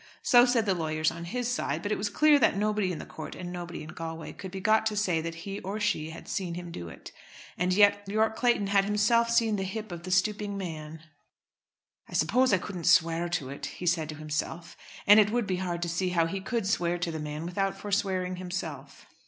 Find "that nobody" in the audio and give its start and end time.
2.39-2.91